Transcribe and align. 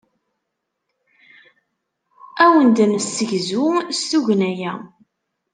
Ad 2.43 2.51
awen-d-nessegzu 2.53 3.65
s 3.97 3.99
tugna-a. 4.09 4.73